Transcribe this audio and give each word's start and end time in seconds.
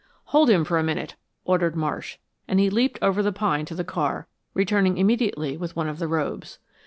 "Hold 0.33 0.49
him 0.49 0.63
for 0.63 0.79
a 0.79 0.83
minute," 0.83 1.15
ordered 1.45 1.75
Marsh, 1.75 2.17
and 2.47 2.59
he 2.59 2.71
leaped 2.71 2.97
over 3.03 3.21
the 3.21 3.31
pine 3.31 3.65
to 3.65 3.75
the 3.75 3.83
car, 3.83 4.25
returning 4.55 4.97
immediately 4.97 5.57
with 5.57 5.75
one 5.75 5.87
of 5.87 5.99
the 5.99 6.07
robes. 6.07 6.57